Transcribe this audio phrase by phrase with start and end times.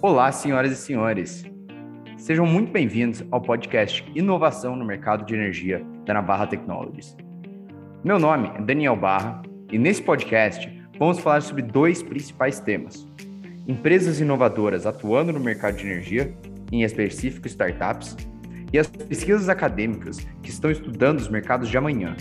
[0.00, 1.44] Olá, senhoras e senhores.
[2.16, 7.16] Sejam muito bem-vindos ao podcast Inovação no Mercado de Energia da Navarra Technologies.
[8.04, 9.42] Meu nome é Daniel Barra
[9.72, 13.08] e nesse podcast vamos falar sobre dois principais temas:
[13.66, 16.32] empresas inovadoras atuando no mercado de energia,
[16.70, 18.16] em específico startups,
[18.72, 22.14] e as pesquisas acadêmicas que estão estudando os mercados de amanhã.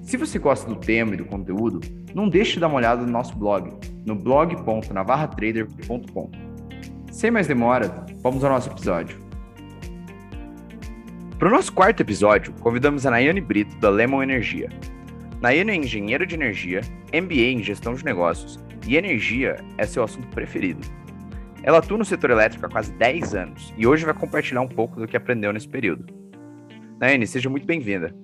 [0.00, 1.80] Se você gosta do tema e do conteúdo,
[2.14, 3.68] não deixe de dar uma olhada no nosso blog,
[4.06, 6.51] no blog.navarratrader.com.
[7.12, 9.20] Sem mais demora, vamos ao nosso episódio.
[11.38, 14.70] Para o nosso quarto episódio, convidamos a Nayane Brito, da Lemon Energia.
[15.38, 16.80] Nayane é engenheira de energia,
[17.12, 20.80] MBA em gestão de negócios e energia é seu assunto preferido.
[21.62, 24.98] Ela atua no setor elétrico há quase 10 anos e hoje vai compartilhar um pouco
[24.98, 26.06] do que aprendeu nesse período.
[26.98, 28.16] Nayane, seja muito bem-vinda.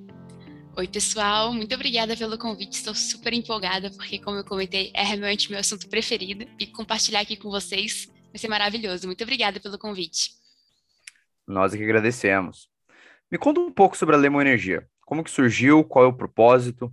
[0.79, 2.73] Oi, pessoal, muito obrigada pelo convite.
[2.73, 7.37] Estou super empolgada porque, como eu comentei, é realmente meu assunto preferido e compartilhar aqui
[7.37, 9.07] com vocês vai ser maravilhoso.
[9.07, 10.33] Muito obrigada pelo convite.
[11.47, 12.69] Nós é que agradecemos.
[13.31, 14.89] Me conta um pouco sobre a Lemon Energia.
[15.03, 15.85] Como que surgiu?
[15.85, 16.93] Qual é o propósito?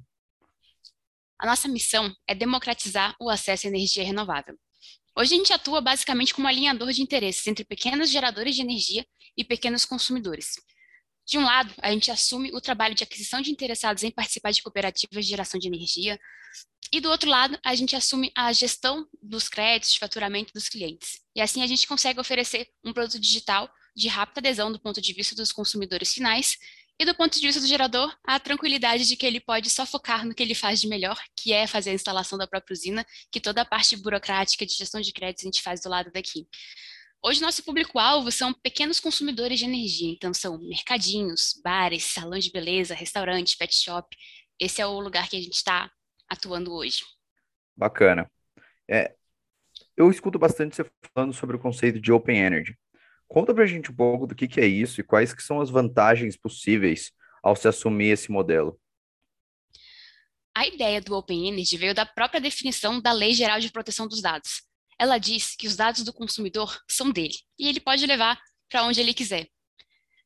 [1.39, 4.58] A nossa missão é democratizar o acesso à energia renovável.
[5.17, 9.05] Hoje a gente atua basicamente como alinhador de interesses entre pequenos geradores de energia
[9.38, 10.55] e pequenos consumidores.
[11.25, 14.61] De um lado, a gente assume o trabalho de aquisição de interessados em participar de
[14.61, 16.20] cooperativas de geração de energia,
[16.92, 21.24] e do outro lado, a gente assume a gestão dos créditos de faturamento dos clientes.
[21.36, 25.14] E assim a gente consegue oferecer um produto digital de rápida adesão do ponto de
[25.14, 26.58] vista dos consumidores finais
[26.97, 30.25] e do ponto de vista do gerador, a tranquilidade de que ele pode só focar
[30.25, 33.42] no que ele faz de melhor, que é fazer a instalação da própria usina, que
[33.42, 36.47] toda a parte burocrática de gestão de créditos a gente faz do lado daqui.
[37.22, 42.94] Hoje, nosso público-alvo são pequenos consumidores de energia, então são mercadinhos, bares, salões de beleza,
[42.94, 44.16] restaurantes, pet shop.
[44.59, 45.92] Esse é o lugar que a gente está
[46.30, 47.03] atuando hoje.
[47.75, 48.31] Bacana.
[48.89, 49.14] É,
[49.97, 52.77] eu escuto bastante você falando sobre o conceito de Open Energy.
[53.27, 55.69] Conta pra gente um pouco do que, que é isso e quais que são as
[55.69, 58.80] vantagens possíveis ao se assumir esse modelo.
[60.55, 64.21] A ideia do Open Energy veio da própria definição da Lei Geral de Proteção dos
[64.21, 64.65] Dados,
[64.97, 68.39] ela diz que os dados do consumidor são dele e ele pode levar
[68.70, 69.47] para onde ele quiser.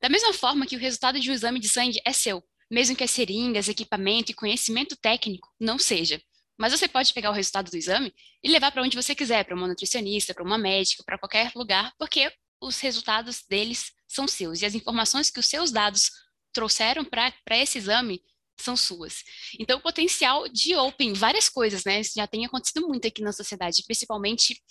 [0.01, 3.03] Da mesma forma que o resultado de um exame de sangue é seu, mesmo que
[3.03, 6.21] as seringas, equipamento e conhecimento técnico não seja.
[6.59, 9.55] Mas você pode pegar o resultado do exame e levar para onde você quiser, para
[9.55, 12.31] uma nutricionista, para uma médica, para qualquer lugar, porque
[12.61, 16.11] os resultados deles são seus e as informações que os seus dados
[16.51, 18.21] trouxeram para esse exame
[18.59, 19.23] são suas.
[19.57, 22.01] Então, o potencial de Open, várias coisas, né?
[22.01, 24.61] Isso já tem acontecido muito aqui na sociedade, principalmente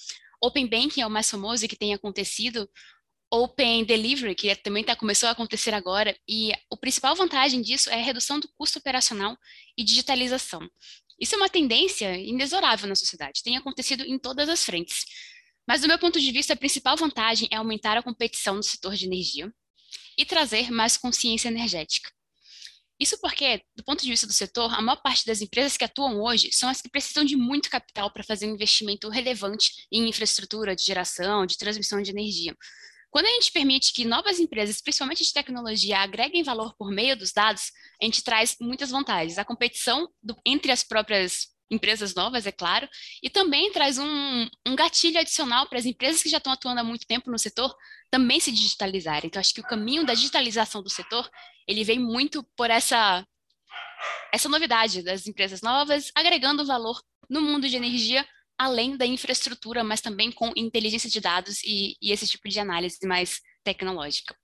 [0.43, 2.69] Open Banking é o mais famoso que tem acontecido,
[3.31, 7.95] Open Delivery, que também tá, começou a acontecer agora, e a principal vantagem disso é
[7.95, 9.37] a redução do custo operacional
[9.77, 10.61] e digitalização.
[11.19, 15.05] Isso é uma tendência inexorável na sociedade, tem acontecido em todas as frentes.
[15.67, 18.95] Mas, do meu ponto de vista, a principal vantagem é aumentar a competição no setor
[18.95, 19.53] de energia
[20.17, 22.11] e trazer mais consciência energética.
[23.01, 26.21] Isso porque, do ponto de vista do setor, a maior parte das empresas que atuam
[26.21, 30.75] hoje são as que precisam de muito capital para fazer um investimento relevante em infraestrutura
[30.75, 32.57] de geração, de transmissão de energia.
[33.11, 37.33] Quando a gente permite que novas empresas, principalmente de tecnologia, agreguem valor por meio dos
[37.33, 39.39] dados, a gente traz muitas vantagens.
[39.39, 42.89] A competição do, entre as próprias empresas novas, é claro,
[43.23, 46.85] e também traz um, um gatilho adicional para as empresas que já estão atuando há
[46.85, 47.75] muito tempo no setor
[48.11, 49.27] também se digitalizarem.
[49.27, 51.29] Então, acho que o caminho da digitalização do setor,
[51.67, 53.25] ele vem muito por essa,
[54.33, 58.27] essa novidade das empresas novas, agregando valor no mundo de energia,
[58.59, 62.99] além da infraestrutura, mas também com inteligência de dados e, e esse tipo de análise
[63.07, 64.35] mais tecnológica.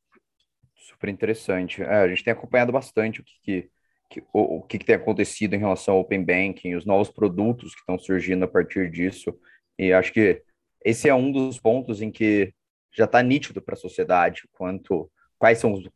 [0.76, 1.82] Super interessante.
[1.82, 3.70] É, a gente tem acompanhado bastante o que, que
[4.14, 7.74] que, o, o que, que, tem acontecido em relação ao Open Banking, os novos produtos
[7.74, 9.34] que estão surgindo a partir disso.
[9.78, 10.42] E acho que
[10.84, 12.52] esse é um dos pontos em que
[12.92, 15.88] já está nítido para a sociedade quanto quais são os,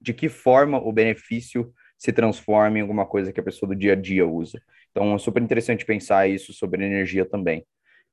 [0.00, 3.92] de que forma o benefício se transforma em alguma coisa que a pessoa do dia
[3.92, 4.60] a dia usa.
[4.92, 7.66] Então é super interessante pensar isso sobre energia também.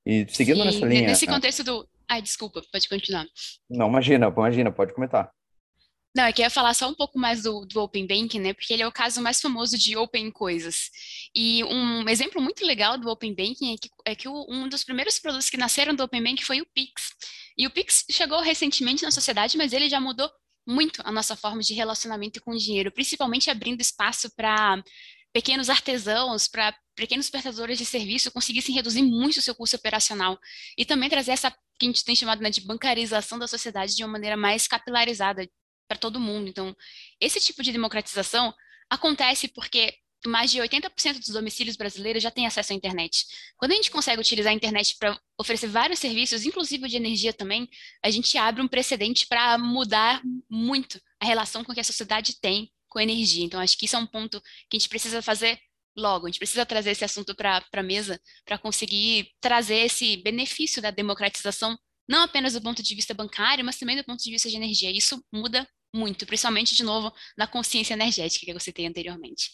[0.06, 1.08] E seguindo Sim, nessa linha.
[1.08, 1.34] Nesse né?
[1.34, 1.88] contexto do.
[2.10, 3.28] Ai, desculpa, pode continuar.
[3.70, 5.30] Não, imagina, imagina, pode comentar.
[6.16, 8.54] Não, é que eu ia falar só um pouco mais do, do Open Banking, né?
[8.54, 10.90] Porque ele é o caso mais famoso de Open Coisas.
[11.36, 14.84] E um exemplo muito legal do Open Banking é que, é que o, um dos
[14.84, 17.12] primeiros produtos que nasceram do Open Banking foi o Pix.
[17.56, 20.30] E o Pix chegou recentemente na sociedade, mas ele já mudou
[20.68, 24.82] muito a nossa forma de relacionamento com o dinheiro, principalmente abrindo espaço para
[25.34, 30.40] pequenos artesãos, para pequenos prestadores de serviço conseguissem reduzir muito o seu custo operacional
[30.78, 34.04] e também trazer essa que a gente tem chamado né, de bancarização da sociedade de
[34.04, 35.48] uma maneira mais capilarizada,
[35.90, 36.48] para todo mundo.
[36.48, 36.76] Então,
[37.20, 38.54] esse tipo de democratização
[38.90, 39.96] acontece porque
[40.26, 43.26] mais de 80% dos domicílios brasileiros já têm acesso à internet.
[43.58, 47.68] Quando a gente consegue utilizar a internet para oferecer vários serviços, inclusive de energia também,
[48.04, 52.72] a gente abre um precedente para mudar muito a relação com que a sociedade tem
[52.90, 53.46] com energia.
[53.46, 55.60] Então, acho que isso é um ponto que a gente precisa fazer
[55.96, 56.26] logo.
[56.26, 60.92] A gente precisa trazer esse assunto para a mesa para conseguir trazer esse benefício da
[60.92, 61.78] democratização,
[62.08, 64.92] não apenas do ponto de vista bancário, mas também do ponto de vista de energia.
[64.92, 69.52] Isso muda muito, principalmente, de novo, na consciência energética que eu citei anteriormente.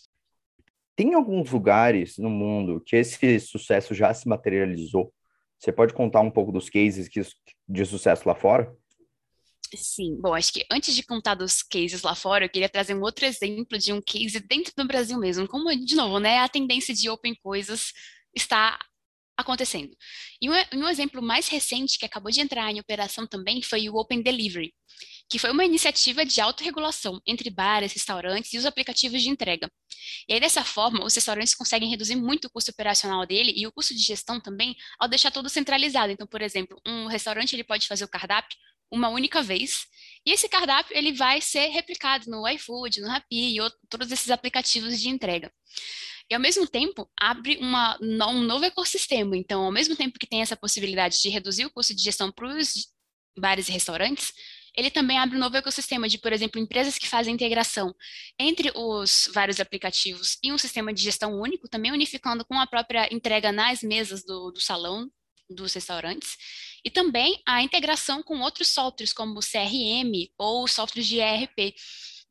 [0.96, 5.14] Tem alguns lugares no mundo que esse sucesso já se materializou?
[5.60, 7.10] Você pode contar um pouco dos cases
[7.68, 8.74] de sucesso lá fora?
[9.76, 13.02] Sim, bom, acho que antes de contar dos cases lá fora, eu queria trazer um
[13.02, 15.48] outro exemplo de um case dentro do Brasil mesmo.
[15.48, 17.92] Como, de novo, né, a tendência de open coisas
[18.34, 18.80] está
[19.38, 19.96] acontecendo.
[20.42, 23.96] E um, um exemplo mais recente que acabou de entrar em operação também foi o
[23.96, 24.74] Open Delivery,
[25.30, 29.70] que foi uma iniciativa de autorregulação entre bares, restaurantes e os aplicativos de entrega.
[30.30, 33.72] E aí, dessa forma, os restaurantes conseguem reduzir muito o custo operacional dele e o
[33.74, 36.12] custo de gestão também ao deixar tudo centralizado.
[36.14, 38.58] Então, por exemplo, um restaurante ele pode fazer o cardápio
[38.92, 39.86] uma única vez,
[40.26, 45.00] e esse cardápio ele vai ser replicado no iFood, no Rappi e todos esses aplicativos
[45.00, 45.52] de entrega.
[46.30, 49.38] E ao mesmo tempo, abre uma, um novo ecossistema.
[49.38, 52.48] Então, ao mesmo tempo que tem essa possibilidade de reduzir o custo de gestão para
[52.48, 52.88] os
[53.38, 54.34] bares e restaurantes,
[54.76, 57.94] ele também abre um novo ecossistema de, por exemplo, empresas que fazem integração
[58.40, 63.08] entre os vários aplicativos e um sistema de gestão único, também unificando com a própria
[63.14, 65.10] entrega nas mesas do, do salão
[65.50, 66.38] dos restaurantes,
[66.84, 71.76] e também a integração com outros softwares, como o CRM ou softwares de ERP.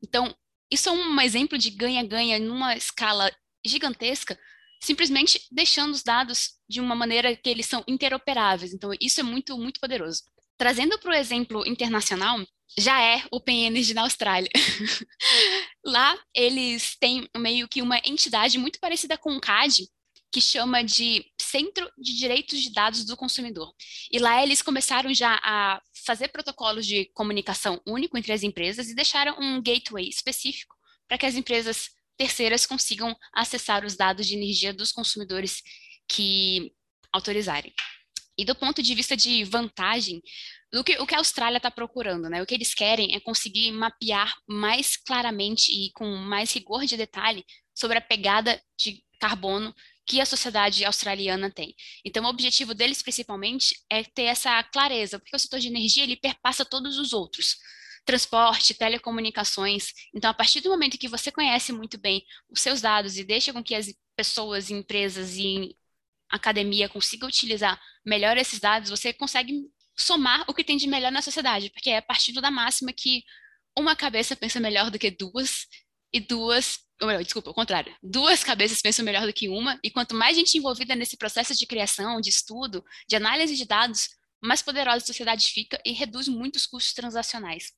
[0.03, 0.35] Então,
[0.71, 3.31] isso é um exemplo de ganha-ganha numa escala
[3.65, 4.37] gigantesca,
[4.81, 8.73] simplesmente deixando os dados de uma maneira que eles são interoperáveis.
[8.73, 10.21] Então, isso é muito, muito poderoso.
[10.57, 12.39] Trazendo para o exemplo internacional,
[12.77, 14.49] já é Open Energy na Austrália.
[15.85, 19.87] Lá, eles têm meio que uma entidade muito parecida com o CAD,
[20.35, 23.73] que chama de Centro de Direitos de Dados do Consumidor.
[24.11, 28.95] E lá eles começaram já a fazer protocolos de comunicação único entre as empresas e
[28.95, 30.75] deixaram um gateway específico
[31.07, 31.87] para que as empresas
[32.17, 35.61] terceiras consigam acessar os dados de energia dos consumidores
[36.05, 36.73] que
[37.13, 37.73] autorizarem.
[38.37, 40.21] E do ponto de vista de vantagem,
[40.73, 42.43] o que, o que a Austrália está procurando, né?
[42.43, 47.45] O que eles querem é conseguir mapear mais claramente e com mais rigor de detalhe
[47.73, 49.73] sobre a pegada de carbono
[50.05, 51.75] que a sociedade australiana tem.
[52.03, 56.15] Então, o objetivo deles, principalmente, é ter essa clareza, porque o setor de energia ele
[56.15, 57.57] perpassa todos os outros
[58.05, 59.91] transporte, telecomunicações.
[60.13, 63.51] Então, a partir do momento que você conhece muito bem os seus dados e deixa
[63.51, 65.75] com que as pessoas, empresas e
[66.29, 69.63] academia consigam utilizar melhor esses dados, você consegue
[69.97, 73.23] somar o que tem de melhor na sociedade, porque é a partir da máxima que
[73.77, 75.65] uma cabeça pensa melhor do que duas
[76.13, 79.91] e duas, ou melhor, desculpa, o contrário, duas cabeças pensam melhor do que uma, e
[79.91, 84.09] quanto mais gente envolvida nesse processo de criação, de estudo, de análise de dados,
[84.41, 87.71] mais poderosa a sociedade fica e reduz muito os custos transacionais.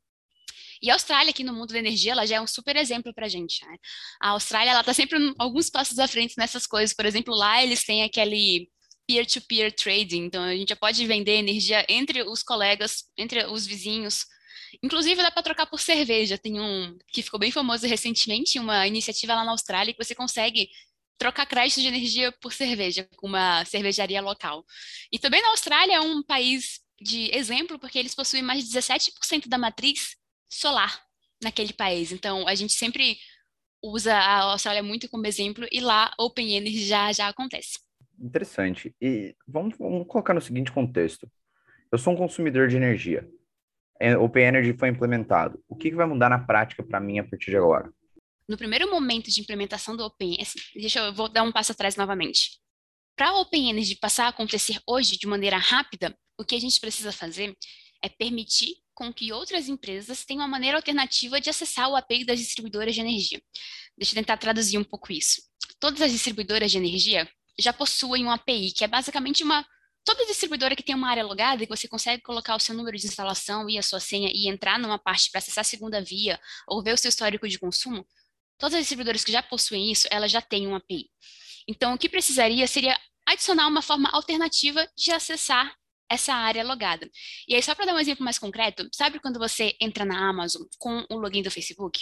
[0.81, 3.25] E a Austrália, aqui no mundo da energia, ela já é um super exemplo para
[3.25, 3.65] a gente.
[3.65, 3.77] Né?
[4.21, 6.95] A Austrália, ela está sempre alguns passos à frente nessas coisas.
[6.95, 8.69] Por exemplo, lá eles têm aquele
[9.07, 13.65] peer-to-peer -peer trading, então a gente já pode vender energia entre os colegas, entre os
[13.65, 14.25] vizinhos.
[14.83, 16.37] Inclusive dá para trocar por cerveja.
[16.37, 20.69] Tem um que ficou bem famoso recentemente, uma iniciativa lá na Austrália que você consegue
[21.17, 24.63] trocar crédito de energia por cerveja com uma cervejaria local.
[25.11, 29.47] E também na Austrália é um país de exemplo porque eles possuem mais de 17%
[29.47, 30.15] da matriz
[30.49, 31.01] solar
[31.41, 32.11] naquele país.
[32.11, 33.17] Então, a gente sempre
[33.81, 37.79] usa a Austrália muito como exemplo e lá Open Energy já, já acontece.
[38.19, 38.95] Interessante.
[39.01, 41.29] E vamos, vamos colocar no seguinte contexto.
[41.91, 43.29] Eu sou um consumidor de energia.
[43.99, 45.63] É, Open Energy foi implementado.
[45.67, 47.91] O que, que vai mudar na prática para mim a partir de agora?
[48.47, 50.37] No primeiro momento de implementação do Open,
[50.75, 52.59] deixa eu vou dar um passo atrás novamente.
[53.15, 56.79] Para a Open Energy passar a acontecer hoje de maneira rápida, o que a gente
[56.79, 57.55] precisa fazer
[58.01, 62.39] é permitir com que outras empresas tenham uma maneira alternativa de acessar o API das
[62.39, 63.41] distribuidoras de energia.
[63.97, 65.41] Deixa eu tentar traduzir um pouco isso.
[65.79, 67.27] Todas as distribuidoras de energia
[67.59, 69.65] já possuem um API, que é basicamente uma
[70.07, 73.05] toda distribuidora que tem uma área logada e você consegue colocar o seu número de
[73.05, 76.81] instalação e a sua senha e entrar numa parte para acessar a segunda via ou
[76.81, 78.07] ver o seu histórico de consumo,
[78.57, 81.09] todas as distribuidoras que já possuem isso, elas já têm um API.
[81.67, 85.75] Então, o que precisaria seria adicionar uma forma alternativa de acessar
[86.09, 87.11] essa área logada.
[87.45, 90.61] E aí, só para dar um exemplo mais concreto, sabe quando você entra na Amazon
[90.79, 91.99] com o login do Facebook?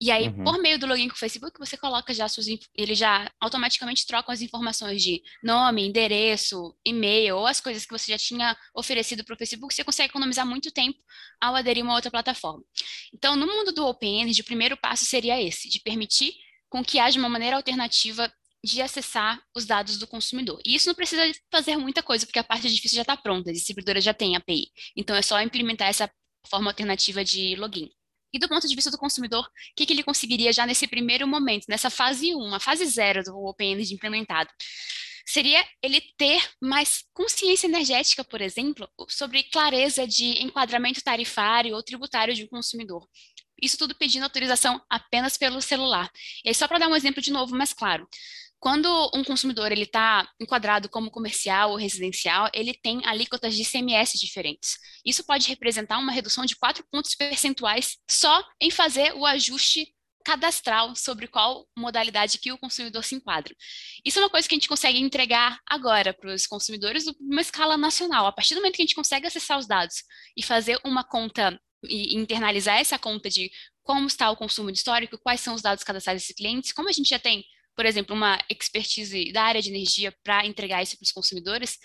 [0.00, 0.44] E aí, uhum.
[0.44, 2.46] por meio do login com o Facebook, você coloca já suas.
[2.74, 8.12] Ele já automaticamente troca as informações de nome, endereço, e-mail, ou as coisas que você
[8.12, 9.74] já tinha oferecido para o Facebook.
[9.74, 10.98] Você consegue economizar muito tempo
[11.38, 12.64] ao aderir a uma outra plataforma.
[13.12, 16.32] Então, no mundo do Open Energy, o primeiro passo seria esse, de permitir
[16.70, 18.32] com que haja uma maneira alternativa
[18.64, 20.60] de acessar os dados do consumidor.
[20.64, 23.52] E isso não precisa fazer muita coisa, porque a parte difícil já está pronta, a
[23.52, 24.70] distribuidora já tem API.
[24.96, 26.10] Então é só implementar essa
[26.46, 27.90] forma alternativa de login.
[28.32, 31.26] E do ponto de vista do consumidor, o que, que ele conseguiria já nesse primeiro
[31.26, 34.50] momento, nessa fase 1, a fase 0 do OpenEnergy implementado?
[35.26, 42.34] Seria ele ter mais consciência energética, por exemplo, sobre clareza de enquadramento tarifário ou tributário
[42.34, 43.06] de um consumidor.
[43.62, 46.10] Isso tudo pedindo autorização apenas pelo celular.
[46.44, 48.08] E aí, só para dar um exemplo de novo mais claro.
[48.60, 54.18] Quando um consumidor ele está enquadrado como comercial ou residencial, ele tem alíquotas de ICMS
[54.18, 54.76] diferentes.
[55.04, 60.94] Isso pode representar uma redução de 4 pontos percentuais só em fazer o ajuste cadastral
[60.94, 63.54] sobre qual modalidade que o consumidor se enquadra.
[64.04, 67.78] Isso é uma coisa que a gente consegue entregar agora para os consumidores numa escala
[67.78, 68.26] nacional.
[68.26, 70.02] A partir do momento que a gente consegue acessar os dados
[70.36, 73.50] e fazer uma conta e internalizar essa conta de
[73.82, 77.08] como está o consumo histórico, quais são os dados cadastrais desses clientes, como a gente
[77.08, 77.42] já tem
[77.76, 81.78] por exemplo, uma expertise da área de energia para entregar isso para os consumidores,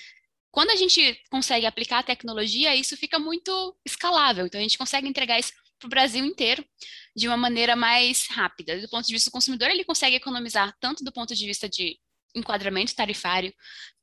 [0.51, 4.45] quando a gente consegue aplicar a tecnologia, isso fica muito escalável.
[4.45, 6.65] Então, a gente consegue entregar isso para o Brasil inteiro
[7.15, 8.79] de uma maneira mais rápida.
[8.79, 11.99] Do ponto de vista do consumidor, ele consegue economizar tanto do ponto de vista de
[12.33, 13.53] enquadramento tarifário,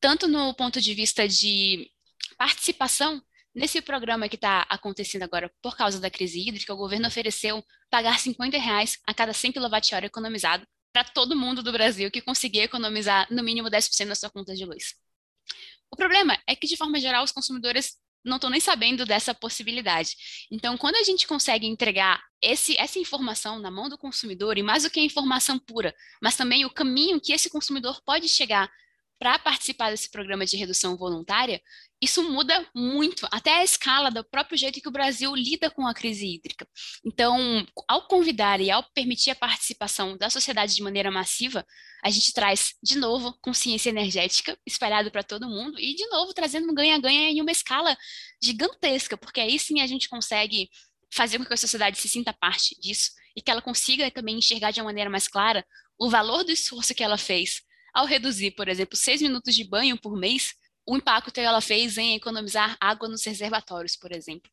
[0.00, 1.90] tanto no ponto de vista de
[2.36, 3.22] participação
[3.54, 8.18] Nesse programa que está acontecendo agora por causa da crise hídrica, o governo ofereceu pagar
[8.18, 13.26] 50 reais a cada 100 kWh economizado para todo mundo do Brasil que conseguia economizar
[13.30, 14.94] no mínimo 10% na sua conta de luz.
[15.90, 20.16] O problema é que, de forma geral, os consumidores não estão nem sabendo dessa possibilidade.
[20.50, 24.84] Então, quando a gente consegue entregar esse, essa informação na mão do consumidor, e mais
[24.84, 28.70] do que a informação pura, mas também o caminho que esse consumidor pode chegar
[29.22, 31.62] para participar desse programa de redução voluntária,
[32.02, 35.94] isso muda muito, até a escala do próprio jeito que o Brasil lida com a
[35.94, 36.66] crise hídrica.
[37.06, 41.64] Então, ao convidar e ao permitir a participação da sociedade de maneira massiva,
[42.02, 46.68] a gente traz, de novo, consciência energética espalhada para todo mundo e, de novo, trazendo
[46.68, 47.96] um ganha-ganha em uma escala
[48.42, 50.68] gigantesca, porque aí sim a gente consegue
[51.14, 54.72] fazer com que a sociedade se sinta parte disso e que ela consiga também enxergar
[54.72, 55.64] de uma maneira mais clara
[55.96, 57.62] o valor do esforço que ela fez
[57.92, 60.54] ao reduzir, por exemplo, seis minutos de banho por mês
[60.86, 64.50] o impacto que ela fez em economizar água nos reservatórios, por exemplo.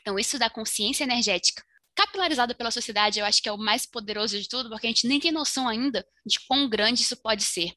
[0.00, 1.62] Então, isso da consciência energética
[1.94, 5.06] capilarizada pela sociedade, eu acho que é o mais poderoso de tudo, porque a gente
[5.06, 7.72] nem tem noção ainda de quão grande isso pode ser.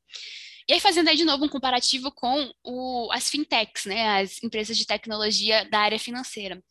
[0.68, 4.76] E aí, fazendo aí de novo um comparativo com o, as fintechs, né, as empresas
[4.76, 6.62] de tecnologia da área financeira.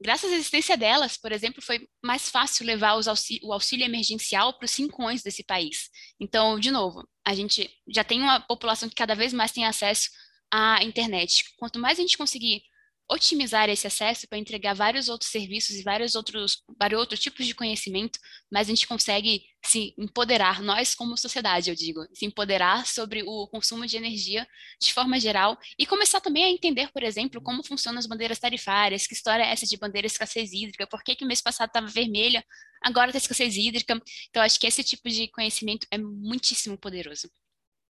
[0.00, 4.70] Graças à existência delas, por exemplo, foi mais fácil levar o auxílio emergencial para os
[4.70, 5.88] cincões desse país.
[6.20, 10.08] Então, de novo, a gente já tem uma população que cada vez mais tem acesso
[10.52, 11.44] a internet.
[11.58, 12.62] Quanto mais a gente conseguir
[13.10, 17.54] otimizar esse acesso para entregar vários outros serviços e vários outros, vários outros tipos de
[17.54, 18.18] conhecimento,
[18.52, 23.48] mais a gente consegue se empoderar, nós como sociedade, eu digo, se empoderar sobre o
[23.48, 24.46] consumo de energia
[24.80, 29.06] de forma geral e começar também a entender, por exemplo, como funcionam as bandeiras tarifárias,
[29.06, 32.44] que história é essa de bandeira escassez hídrica, por que, que mês passado estava vermelha,
[32.82, 34.00] agora está escassez hídrica.
[34.28, 37.28] Então, acho que esse tipo de conhecimento é muitíssimo poderoso.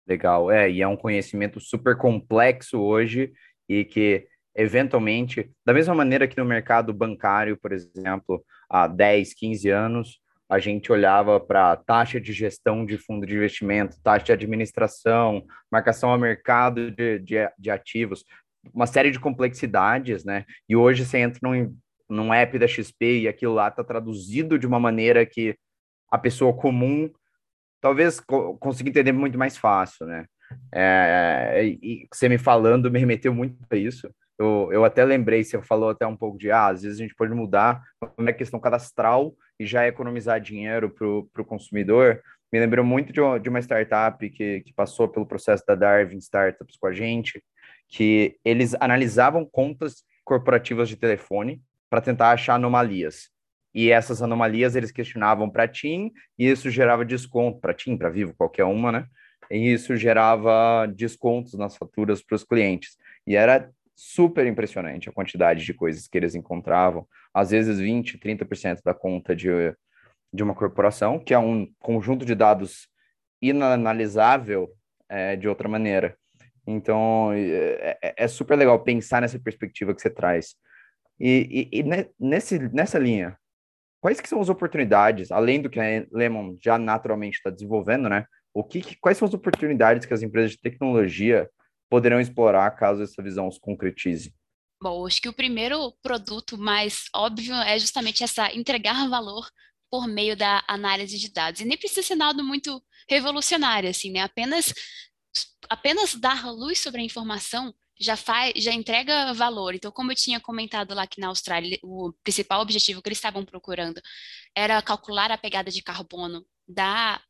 [0.07, 3.33] Legal, é, e é um conhecimento super complexo hoje
[3.69, 9.69] e que, eventualmente, da mesma maneira que no mercado bancário, por exemplo, há 10, 15
[9.69, 15.45] anos, a gente olhava para taxa de gestão de fundo de investimento, taxa de administração,
[15.71, 18.25] marcação a mercado de, de, de ativos,
[18.73, 20.45] uma série de complexidades, né?
[20.69, 21.77] E hoje você entra num,
[22.09, 25.57] num app da XP e aquilo lá está traduzido de uma maneira que
[26.11, 27.11] a pessoa comum
[27.81, 30.27] talvez co consiga entender muito mais fácil, né?
[30.73, 34.09] É, e você me falando me remeteu muito a isso.
[34.39, 37.15] Eu, eu até lembrei, você falou até um pouco de, ah, às vezes a gente
[37.15, 37.83] pode mudar
[38.19, 42.21] uma questão cadastral e já economizar dinheiro para o consumidor.
[42.53, 46.19] Me lembrou muito de uma, de uma startup que, que passou pelo processo da Darwin
[46.19, 47.43] Startups com a gente,
[47.89, 53.31] que eles analisavam contas corporativas de telefone para tentar achar anomalias
[53.77, 58.33] e essas anomalias eles questionavam para TIM, e isso gerava desconto para TIM, para Vivo,
[58.35, 59.07] qualquer uma, né?
[59.51, 62.97] E isso gerava descontos nas faturas para os clientes.
[63.27, 68.83] E era super impressionante a quantidade de coisas que eles encontravam, às vezes 20, 30%
[68.85, 69.49] da conta de,
[70.33, 72.89] de uma corporação, que é um conjunto de dados
[73.41, 74.69] inanalisável
[75.09, 76.17] é, de outra maneira.
[76.67, 80.55] Então, é, é, é, super legal pensar nessa perspectiva que você traz.
[81.19, 81.85] E, e, e
[82.19, 83.39] nesse, nessa linha,
[84.01, 88.27] quais que são as oportunidades, além do que a Lemon já naturalmente está desenvolvendo, né?
[88.53, 91.49] O que, quais são as oportunidades que as empresas de tecnologia
[91.89, 94.35] poderão explorar caso essa visão se concretize?
[94.83, 99.49] Bom, acho que o primeiro produto mais óbvio é justamente essa entregar valor
[99.91, 101.61] por meio da análise de dados.
[101.61, 104.21] E nem precisa ser nada muito revolucionário, assim, né?
[104.21, 104.73] Apenas,
[105.69, 109.75] apenas dar luz sobre a informação já faz, já entrega valor.
[109.75, 113.45] Então, como eu tinha comentado lá que na Austrália, o principal objetivo que eles estavam
[113.45, 114.01] procurando
[114.55, 117.21] era calcular a pegada de carbono da,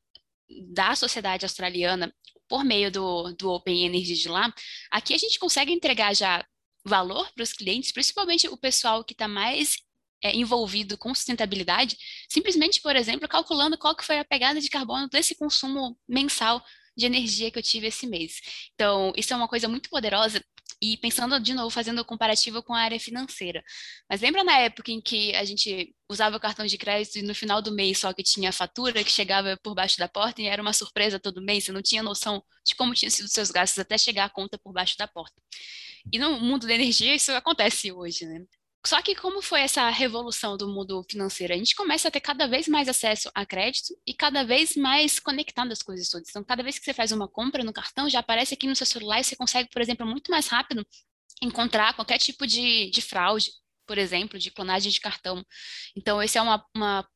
[0.73, 2.13] da sociedade australiana
[2.49, 4.53] por meio do, do Open Energy de lá,
[4.91, 6.45] aqui a gente consegue entregar já
[6.85, 9.79] valor para os clientes, principalmente o pessoal que está mais
[10.23, 11.97] é, envolvido com sustentabilidade,
[12.29, 16.65] simplesmente, por exemplo, calculando qual que foi a pegada de carbono desse consumo mensal
[16.97, 18.41] de energia que eu tive esse mês.
[18.75, 20.43] Então, isso é uma coisa muito poderosa
[20.81, 23.63] e pensando de novo, fazendo o comparativo com a área financeira.
[24.09, 27.35] Mas lembra na época em que a gente usava o cartão de crédito e no
[27.35, 30.47] final do mês só que tinha a fatura que chegava por baixo da porta e
[30.47, 33.79] era uma surpresa todo mês, você não tinha noção de como tinham sido seus gastos
[33.79, 35.41] até chegar a conta por baixo da porta.
[36.13, 38.45] E no mundo da energia isso acontece hoje, né?
[38.87, 41.53] Só que como foi essa revolução do mundo financeiro?
[41.53, 45.19] A gente começa a ter cada vez mais acesso a crédito e cada vez mais
[45.19, 46.29] conectado as coisas todas.
[46.29, 48.87] Então, cada vez que você faz uma compra no cartão, já aparece aqui no seu
[48.87, 50.87] celular e você consegue, por exemplo, muito mais rápido
[51.43, 53.51] encontrar qualquer tipo de, de fraude,
[53.87, 55.45] por exemplo, de clonagem de cartão.
[55.97, 57.09] Então, esse é uma, uma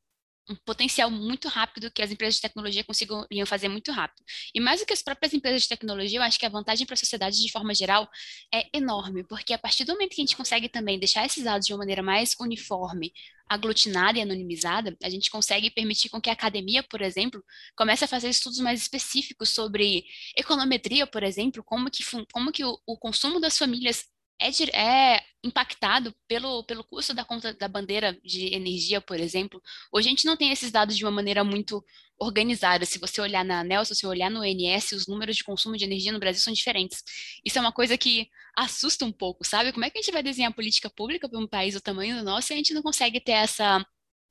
[0.50, 4.24] um potencial muito rápido que as empresas de tecnologia conseguiriam fazer muito rápido.
[4.52, 6.94] E mais do que as próprias empresas de tecnologia, eu acho que a vantagem para
[6.94, 8.08] a sociedade de forma geral
[8.52, 11.66] é enorme, porque a partir do momento que a gente consegue também deixar esses dados
[11.66, 13.12] de uma maneira mais uniforme,
[13.48, 17.44] aglutinada e anonimizada, a gente consegue permitir com que a academia, por exemplo,
[17.76, 20.04] comece a fazer estudos mais específicos sobre
[20.36, 24.04] econometria, por exemplo, como que, como que o, o consumo das famílias
[24.40, 29.62] é, é impactado pelo, pelo custo da conta da bandeira de energia, por exemplo.
[29.92, 31.84] Hoje a gente não tem esses dados de uma maneira muito
[32.18, 32.84] organizada.
[32.84, 35.84] Se você olhar na ANEL, se você olhar no ONS, os números de consumo de
[35.84, 37.02] energia no Brasil são diferentes.
[37.44, 39.72] Isso é uma coisa que assusta um pouco, sabe?
[39.72, 42.24] Como é que a gente vai desenhar política pública para um país do tamanho do
[42.24, 43.84] nosso e a gente não consegue ter essa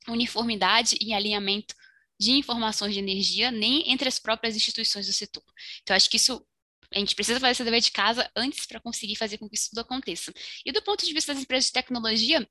[0.08, 1.74] uniformidade e alinhamento
[2.18, 5.42] de informações de energia nem entre as próprias instituições do setor.
[5.82, 6.44] Então, acho que isso
[6.92, 9.70] a gente precisa fazer esse dever de casa antes para conseguir fazer com que isso
[9.70, 10.32] tudo aconteça.
[10.64, 12.46] E do ponto de vista das empresas de tecnologia,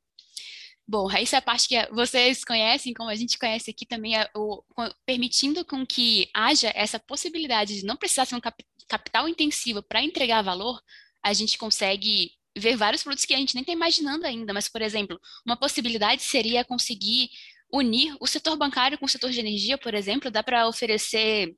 [0.92, 4.28] Bom, essa é a parte que vocês conhecem, como a gente conhece aqui também, é
[4.36, 4.64] o,
[5.06, 10.02] permitindo com que haja essa possibilidade de não precisar ser um cap, capital intensivo para
[10.02, 10.82] entregar valor,
[11.24, 14.52] a gente consegue ver vários produtos que a gente nem está imaginando ainda.
[14.52, 17.30] Mas, por exemplo, uma possibilidade seria conseguir
[17.72, 21.56] unir o setor bancário com o setor de energia, por exemplo, dá para oferecer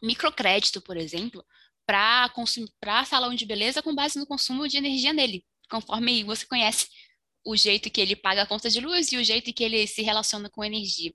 [0.00, 1.44] microcrédito, por exemplo,
[1.88, 6.86] para salão de beleza com base no consumo de energia nele, conforme você conhece
[7.46, 10.02] o jeito que ele paga a conta de luz e o jeito que ele se
[10.02, 11.10] relaciona com energia.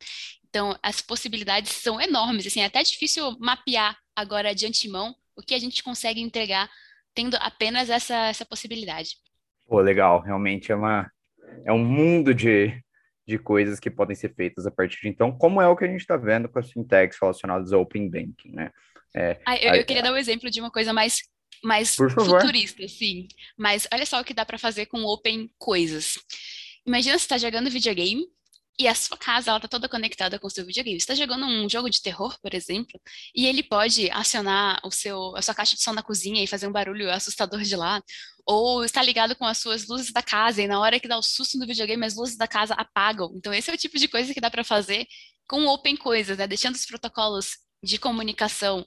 [0.49, 5.53] Então, as possibilidades são enormes, assim, é até difícil mapear agora de antemão o que
[5.53, 6.69] a gente consegue entregar
[7.13, 9.17] tendo apenas essa, essa possibilidade.
[9.67, 11.11] Pô, legal, realmente é uma
[11.65, 12.81] é um mundo de,
[13.27, 15.87] de coisas que podem ser feitas a partir de então, como é o que a
[15.87, 18.71] gente está vendo com as fintechs relacionadas ao Open Banking, né?
[19.15, 21.21] É, ah, eu, eu, queria dar um exemplo de uma coisa mais,
[21.63, 23.27] mais futurista, sim.
[23.57, 26.17] Mas olha só o que dá para fazer com Open Coisas.
[26.85, 28.25] Imagina você está jogando videogame
[28.79, 30.99] e a sua casa ela tá toda conectada com o seu videogame.
[30.99, 32.99] Você está jogando um jogo de terror, por exemplo,
[33.35, 36.67] e ele pode acionar o seu, a sua caixa de som na cozinha e fazer
[36.67, 38.01] um barulho assustador de lá,
[38.45, 41.21] ou está ligado com as suas luzes da casa e na hora que dá o
[41.21, 43.31] susto no videogame as luzes da casa apagam.
[43.35, 45.05] Então esse é o tipo de coisa que dá para fazer
[45.47, 46.47] com Open Coisas, né?
[46.47, 48.85] Deixando os protocolos de comunicação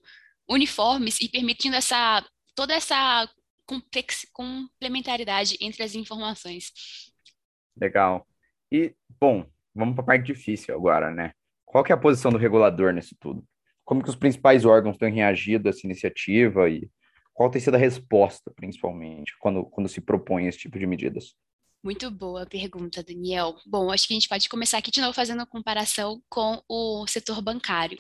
[0.48, 3.28] uniformes e permitindo essa toda essa
[4.32, 6.72] complementaridade entre as informações.
[7.78, 8.26] Legal.
[8.72, 11.32] E, bom, vamos para a parte difícil agora, né?
[11.64, 13.44] Qual que é a posição do regulador nisso tudo?
[13.85, 16.88] Como que os principais órgãos têm reagido a essa iniciativa e
[17.35, 21.35] qual tem sido a resposta, principalmente, quando, quando se propõe esse tipo de medidas?
[21.87, 23.57] Muito boa pergunta, Daniel.
[23.64, 27.07] Bom, acho que a gente pode começar aqui de novo fazendo uma comparação com o
[27.07, 27.96] setor bancário.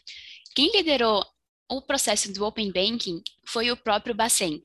[0.56, 1.24] Quem liderou
[1.70, 4.60] o processo do Open Banking foi o próprio Bacen.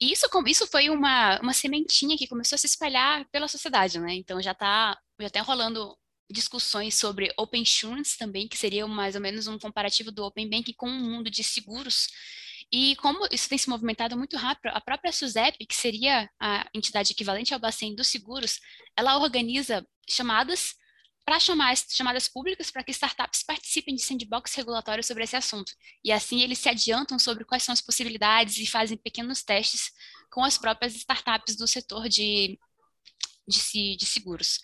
[0.00, 4.14] E isso, isso foi uma, uma sementinha que começou a se espalhar pela sociedade, né?
[4.14, 5.94] Então já está já tá rolando
[6.30, 10.72] discussões sobre Open Insurance também, que seria mais ou menos um comparativo do Open Banking
[10.72, 12.08] com o mundo de seguros.
[12.72, 17.12] E como isso tem se movimentado muito rápido, a própria SUSEP, que seria a entidade
[17.12, 18.60] equivalente ao Bacen dos seguros,
[18.96, 20.74] ela organiza chamadas
[21.24, 25.72] para chamar chamadas públicas para que startups participem de sandbox regulatório sobre esse assunto.
[26.02, 29.92] E assim eles se adiantam sobre quais são as possibilidades e fazem pequenos testes
[30.30, 32.58] com as próprias startups do setor de,
[33.46, 34.58] de, de seguros.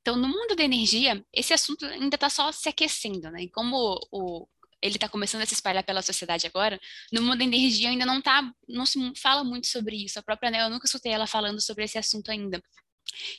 [0.00, 3.44] Então, no mundo da energia, esse assunto ainda está só se aquecendo, né?
[3.44, 4.48] E como o,
[4.82, 6.80] ele está começando a se espalhar pela sociedade agora,
[7.12, 10.18] no mundo da energia ainda não tá, não se fala muito sobre isso.
[10.18, 12.62] A própria Nel, eu nunca escutei ela falando sobre esse assunto ainda.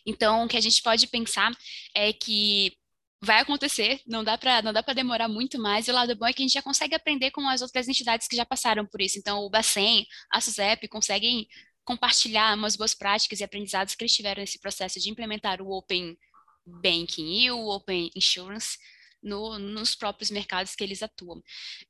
[0.05, 1.51] Então, o que a gente pode pensar
[1.93, 2.73] é que
[3.21, 5.87] vai acontecer, não dá para não dá para demorar muito mais.
[5.87, 8.27] E o lado bom é que a gente já consegue aprender com as outras entidades
[8.27, 9.17] que já passaram por isso.
[9.17, 11.47] Então, o Bacen, a SUSEP conseguem
[11.85, 16.17] compartilhar umas boas práticas e aprendizados que eles tiveram nesse processo de implementar o Open
[16.65, 18.77] Banking e o Open Insurance
[19.23, 21.41] no, nos próprios mercados que eles atuam.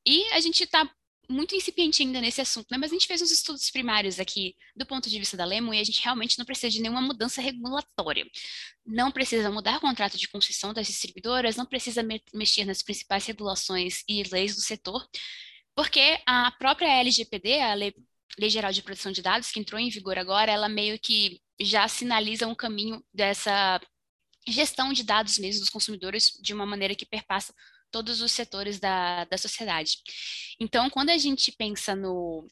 [0.06, 0.90] E a gente está
[1.30, 2.78] muito incipiente ainda nesse assunto, né?
[2.78, 5.80] mas a gente fez uns estudos primários aqui do ponto de vista da Lemon e
[5.80, 8.26] a gente realmente não precisa de nenhuma mudança regulatória.
[8.86, 13.26] Não precisa mudar o contrato de concessão das distribuidoras, não precisa me mexer nas principais
[13.26, 15.08] regulações e leis do setor,
[15.76, 17.94] porque a própria LGPD, a Lei,
[18.38, 21.88] Lei Geral de Proteção de Dados, que entrou em vigor agora, ela meio que já
[21.88, 23.80] sinaliza um caminho dessa
[24.48, 27.54] gestão de dados mesmo dos consumidores de uma maneira que perpassa
[27.92, 29.98] todos os setores da, da sociedade.
[30.60, 32.48] Então, quando a gente pensa no,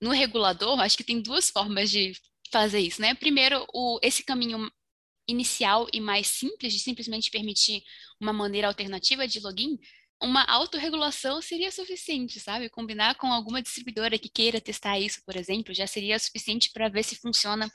[0.00, 2.12] no regulador, acho que tem duas formas de
[2.50, 3.14] fazer isso, né?
[3.14, 4.70] Primeiro, o, esse caminho
[5.28, 7.82] inicial e mais simples de simplesmente permitir
[8.20, 9.78] uma maneira alternativa de login,
[10.22, 12.68] uma autorregulação seria suficiente, sabe?
[12.68, 17.02] Combinar com alguma distribuidora que queira testar isso, por exemplo, já seria suficiente para ver
[17.02, 17.70] se funciona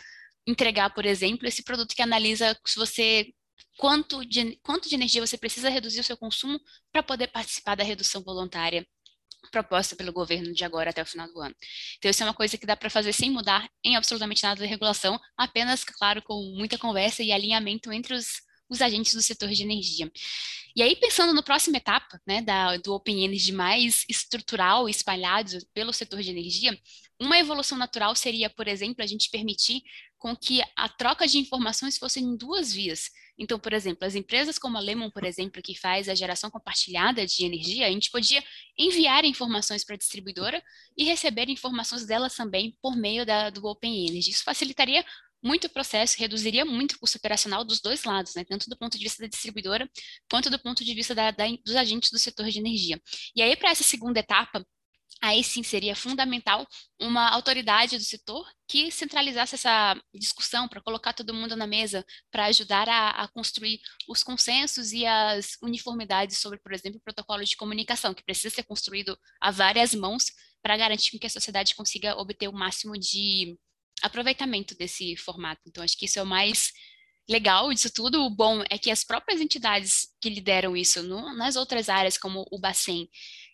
[0.47, 3.33] entregar, por exemplo, esse produto que analisa se você
[3.77, 6.59] quanto de, quanto de energia você precisa reduzir o seu consumo
[6.91, 8.85] para poder participar da redução voluntária
[9.51, 11.55] proposta pelo governo de agora até o final do ano.
[11.97, 14.67] Então, isso é uma coisa que dá para fazer sem mudar em absolutamente nada da
[14.67, 19.63] regulação, apenas, claro, com muita conversa e alinhamento entre os, os agentes do setor de
[19.63, 20.11] energia.
[20.75, 25.91] E aí, pensando no próxima etapa, né, da, do Open Energy mais estrutural, espalhado pelo
[25.91, 26.77] setor de energia,
[27.19, 29.81] uma evolução natural seria, por exemplo, a gente permitir
[30.17, 33.09] com que a troca de informações fosse em duas vias.
[33.37, 37.25] Então, por exemplo, as empresas como a Lemon, por exemplo, que faz a geração compartilhada
[37.25, 38.43] de energia, a gente podia
[38.77, 40.61] enviar informações para a distribuidora
[40.97, 44.31] e receber informações delas também por meio da, do Open Energy.
[44.31, 45.05] Isso facilitaria
[45.43, 48.43] muito processo, reduziria muito o custo operacional dos dois lados, né?
[48.43, 49.89] tanto do ponto de vista da distribuidora,
[50.29, 53.01] quanto do ponto de vista da, da, dos agentes do setor de energia.
[53.35, 54.65] E aí, para essa segunda etapa,
[55.21, 56.65] aí sim seria fundamental
[56.99, 62.45] uma autoridade do setor que centralizasse essa discussão para colocar todo mundo na mesa, para
[62.45, 67.57] ajudar a, a, construir os consensos e as uniformidades sobre, por exemplo, o protocolo de
[67.57, 70.27] comunicação, que precisa ser construído a várias mãos
[70.61, 73.57] para garantir que a sociedade consiga obter o máximo de
[74.01, 75.61] aproveitamento desse formato.
[75.67, 76.71] Então, acho que isso é o mais
[77.29, 78.25] legal disso tudo.
[78.25, 82.45] O bom é que as próprias entidades que lideram isso no, nas outras áreas, como
[82.51, 83.07] o Bacen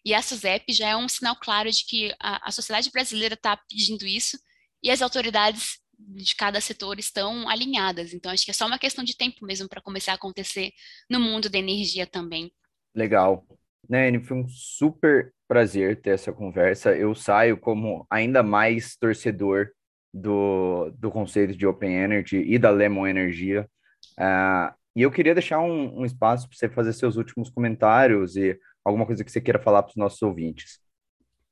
[0.03, 3.57] e a SUSEP, já é um sinal claro de que a, a sociedade brasileira está
[3.69, 4.37] pedindo isso
[4.81, 8.13] e as autoridades de cada setor estão alinhadas.
[8.13, 10.71] Então, acho que é só uma questão de tempo mesmo para começar a acontecer
[11.09, 12.51] no mundo da energia também.
[12.93, 13.45] Legal.
[13.87, 16.95] Né, foi um super prazer ter essa conversa.
[16.95, 19.69] Eu saio como ainda mais torcedor
[20.15, 23.69] do, do conceito de Open Energy e da Lemon Energia.
[24.17, 28.57] Uh, e eu queria deixar um, um espaço para você fazer seus últimos comentários e
[28.83, 30.79] alguma coisa que você queira falar para os nossos ouvintes.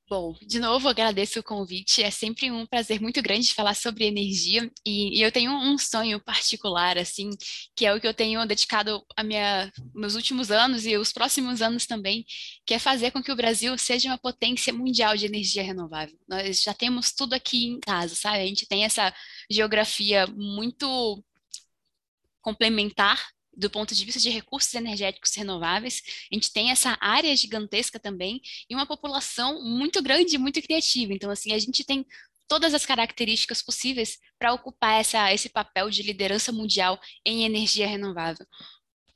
[0.10, 2.04] Bom, de novo agradeço o convite.
[2.04, 6.22] É sempre um prazer muito grande falar sobre energia e, e, eu tenho um sonho
[6.22, 7.30] particular, assim,
[7.76, 11.62] que é o que eu tenho dedicado a minha, meus últimos anos e os próximos
[11.62, 12.26] anos também,
[12.66, 16.18] que é fazer com que o Brasil seja uma potência mundial de energia renovável.
[16.28, 18.40] Nós já temos tudo aqui em casa, sabe?
[18.40, 19.14] A gente tem essa
[19.50, 21.24] geografia muito
[22.42, 28.00] complementar do ponto de vista de recursos energéticos renováveis, a gente tem essa área gigantesca
[28.00, 31.14] também e uma população muito grande e muito criativa.
[31.14, 32.06] Então, assim, a gente tem
[32.48, 38.46] todas as características possíveis para ocupar essa, esse papel de liderança mundial em energia renovável.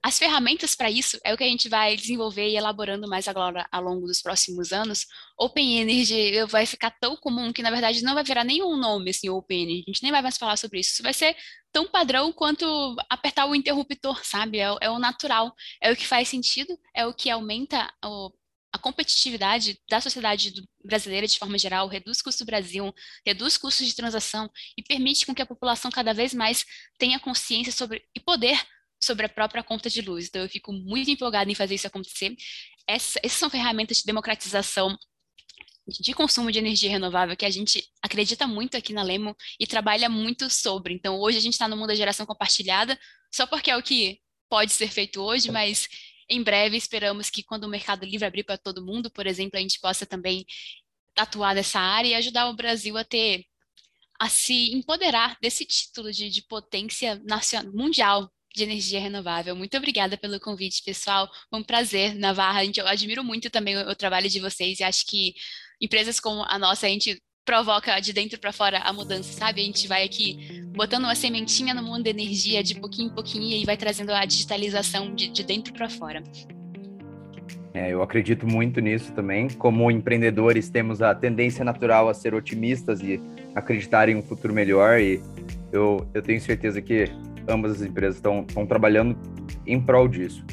[0.04, 3.68] As ferramentas para isso é o que a gente vai desenvolver e elaborando mais agora
[3.72, 5.06] ao longo dos próximos anos.
[5.38, 9.30] Open Energy vai ficar tão comum que, na verdade, não vai virar nenhum nome assim,
[9.30, 9.84] Open Energy.
[9.88, 10.94] A gente nem vai mais falar sobre isso.
[10.94, 11.36] Isso vai ser
[11.72, 14.60] tão padrão quanto apertar o interruptor, sabe?
[14.60, 18.32] É, é o natural, é o que faz sentido, é o que aumenta o,
[18.72, 22.94] a competitividade da sociedade brasileira de forma geral, reduz custos do Brasil,
[23.26, 26.64] reduz custos de transação e permite com que a população cada vez mais
[26.98, 28.58] tenha consciência sobre e poder
[29.02, 30.28] sobre a própria conta de luz.
[30.28, 32.36] Então, eu fico muito empolgada em fazer isso acontecer.
[32.88, 34.98] Essa, essas são ferramentas de democratização
[35.88, 40.10] de consumo de energia renovável que a gente acredita muito aqui na Lemo e trabalha
[40.10, 40.94] muito sobre.
[40.94, 43.00] Então, hoje a gente está no mundo da geração compartilhada,
[43.34, 45.88] só porque é o que pode ser feito hoje, mas
[46.30, 49.62] em breve esperamos que quando o mercado livre abrir para todo mundo, por exemplo, a
[49.62, 50.46] gente possa também
[51.16, 53.46] atuar nessa área e ajudar o Brasil a ter
[54.20, 59.56] a se empoderar desse título de, de potência nacional, mundial de energia renovável.
[59.56, 61.30] Muito obrigada pelo convite, pessoal.
[61.50, 62.62] Foi um prazer, Navarra.
[62.66, 65.36] Eu admiro muito também o, trabalho de vocês e acho que
[65.80, 69.62] empresas como a nossa, a gente provoca de dentro para fora a mudança, sabe?
[69.62, 73.56] A gente vai aqui botando uma sementinha no mundo da energia de pouquinho em pouquinho
[73.56, 76.22] e vai trazendo a digitalização de, de dentro para fora.
[77.74, 79.50] É, eu acredito muito nisso também.
[79.50, 83.22] Como empreendedores, temos a tendência natural a ser otimistas e
[83.54, 85.00] acreditar em um futuro melhor.
[85.00, 85.22] E
[85.72, 87.06] eu, eu tenho certeza que
[87.48, 89.18] ambas as empresas estão trabalhando
[89.66, 90.44] em prol disso.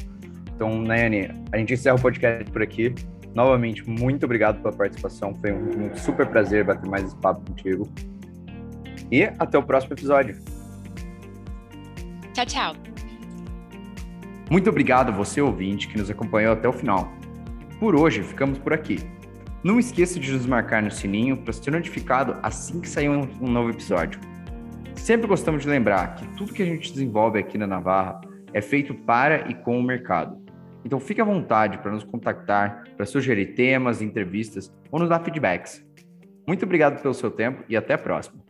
[0.55, 2.95] Então, Nayane, a gente encerra o podcast por aqui.
[3.33, 5.35] Novamente, muito obrigado pela participação.
[5.35, 7.89] Foi um, um super prazer bater mais esse papo contigo.
[9.11, 10.37] E até o próximo episódio.
[12.33, 12.75] Tchau, tchau.
[14.49, 17.11] Muito obrigado você, ouvinte, que nos acompanhou até o final.
[17.79, 18.99] Por hoje, ficamos por aqui.
[19.63, 23.51] Não esqueça de nos marcar no sininho para ser notificado assim que sair um, um
[23.51, 24.19] novo episódio.
[25.05, 28.19] Sempre gostamos de lembrar que tudo que a gente desenvolve aqui na Navarra
[28.51, 30.43] é feito para e com o mercado.
[30.83, 35.85] Então fique à vontade para nos contactar, para sugerir temas, entrevistas ou nos dar feedbacks.
[36.47, 38.44] Muito obrigado pelo seu tempo e até a próxima.